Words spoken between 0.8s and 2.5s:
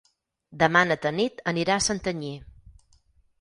na Tanit anirà a Santanyí.